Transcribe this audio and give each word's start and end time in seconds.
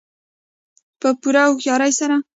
په 0.99 1.09
پوره 1.21 1.43
هوښیارۍ 1.47 1.91
سره. 1.99 2.15